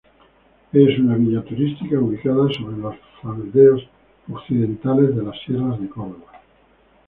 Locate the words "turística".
1.43-1.99